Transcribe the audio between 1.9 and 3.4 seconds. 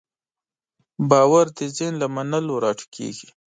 له منلو راټوکېږي.